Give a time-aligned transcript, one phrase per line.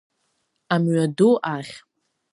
[0.73, 1.75] Амҩаду ахь!